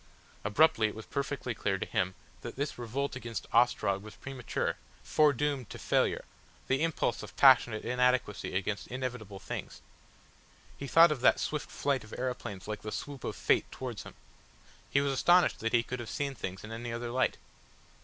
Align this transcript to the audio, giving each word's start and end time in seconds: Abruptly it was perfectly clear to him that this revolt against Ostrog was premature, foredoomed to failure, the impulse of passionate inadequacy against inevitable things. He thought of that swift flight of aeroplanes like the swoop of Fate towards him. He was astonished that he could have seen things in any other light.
Abruptly 0.43 0.87
it 0.87 0.95
was 0.95 1.05
perfectly 1.05 1.53
clear 1.53 1.77
to 1.77 1.85
him 1.85 2.15
that 2.41 2.55
this 2.55 2.79
revolt 2.79 3.15
against 3.15 3.45
Ostrog 3.53 4.01
was 4.01 4.15
premature, 4.15 4.77
foredoomed 5.03 5.69
to 5.69 5.77
failure, 5.77 6.25
the 6.67 6.81
impulse 6.81 7.21
of 7.21 7.37
passionate 7.37 7.85
inadequacy 7.85 8.55
against 8.55 8.87
inevitable 8.87 9.37
things. 9.37 9.79
He 10.75 10.87
thought 10.87 11.11
of 11.11 11.21
that 11.21 11.39
swift 11.39 11.69
flight 11.69 12.03
of 12.03 12.13
aeroplanes 12.17 12.67
like 12.67 12.81
the 12.81 12.91
swoop 12.91 13.23
of 13.23 13.35
Fate 13.35 13.71
towards 13.71 14.01
him. 14.01 14.15
He 14.89 15.01
was 15.01 15.13
astonished 15.13 15.59
that 15.59 15.71
he 15.71 15.83
could 15.83 15.99
have 15.99 16.09
seen 16.09 16.33
things 16.33 16.63
in 16.63 16.71
any 16.71 16.91
other 16.91 17.11
light. 17.11 17.37